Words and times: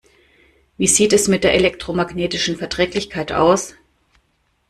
Wie 0.79 0.87
sieht 0.87 1.13
es 1.13 1.27
mit 1.27 1.43
der 1.43 1.53
elektromagnetischen 1.53 2.57
Verträglichkeit 2.57 3.31
aus? 3.31 3.75